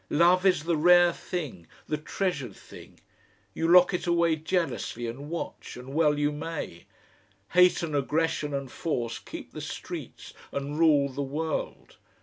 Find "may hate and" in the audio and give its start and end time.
6.31-7.95